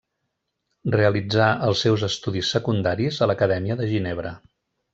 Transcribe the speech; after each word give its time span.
Realitzà 0.95 1.49
els 1.67 1.83
seus 1.87 2.05
estudis 2.09 2.51
secundaris 2.57 3.21
a 3.27 3.29
l'Acadèmia 3.33 3.79
de 3.83 3.91
Ginebra. 3.95 4.37